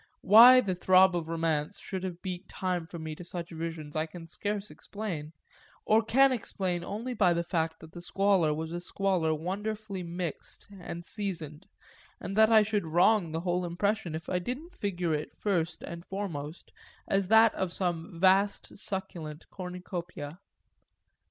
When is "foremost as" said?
16.03-17.27